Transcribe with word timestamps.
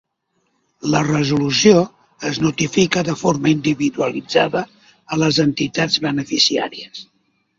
La 0.93 1.01
resolució 1.07 1.81
es 2.29 2.39
notifica 2.45 3.03
de 3.11 3.15
forma 3.19 3.51
individualitzada 3.51 4.65
a 5.17 5.19
les 5.25 5.39
entitats 5.47 6.01
beneficiàries. 6.07 7.05